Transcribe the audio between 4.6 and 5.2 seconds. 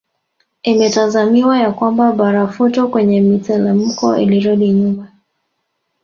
nyuma